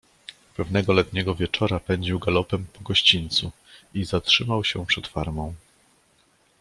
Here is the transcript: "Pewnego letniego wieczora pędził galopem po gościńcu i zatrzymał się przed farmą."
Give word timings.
"Pewnego 0.55 0.93
letniego 0.93 1.35
wieczora 1.35 1.79
pędził 1.79 2.19
galopem 2.19 2.65
po 2.73 2.81
gościńcu 2.83 3.51
i 3.93 4.05
zatrzymał 4.05 4.63
się 4.63 4.85
przed 4.85 5.07
farmą." 5.07 5.55